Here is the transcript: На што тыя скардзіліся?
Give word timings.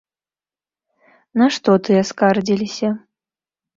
На 1.41 1.47
што 1.57 1.69
тыя 1.89 2.01
скардзіліся? 2.13 2.89